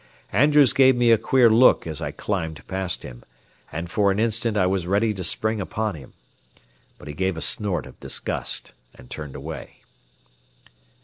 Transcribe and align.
Andrews 0.31 0.73
gave 0.73 0.95
me 0.95 1.11
a 1.11 1.17
queer 1.19 1.47
look 1.47 1.85
as 1.85 2.01
I 2.01 2.09
climbed 2.09 2.65
past 2.65 3.03
him, 3.03 3.23
and 3.71 3.87
for 3.87 4.09
an 4.09 4.17
instant 4.17 4.57
I 4.57 4.65
was 4.65 4.87
ready 4.87 5.13
to 5.13 5.23
spring 5.23 5.61
upon 5.61 5.93
him. 5.93 6.13
But 6.97 7.07
he 7.07 7.13
gave 7.13 7.37
a 7.37 7.39
snort 7.41 7.85
of 7.85 7.99
disgust 7.99 8.73
and 8.95 9.11
turned 9.11 9.35
away. 9.35 9.83